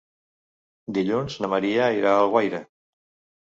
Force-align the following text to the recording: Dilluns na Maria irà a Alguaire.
Dilluns 0.97 1.35
na 1.43 1.49
Maria 1.51 1.91
irà 1.99 2.15
a 2.15 2.23
Alguaire. 2.25 2.63